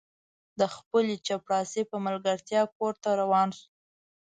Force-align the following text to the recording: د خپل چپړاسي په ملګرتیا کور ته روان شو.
د 0.59 0.61
خپل 0.75 1.05
چپړاسي 1.27 1.81
په 1.91 1.97
ملګرتیا 2.05 2.61
کور 2.75 2.93
ته 3.03 3.09
روان 3.21 3.49
شو. 3.57 3.65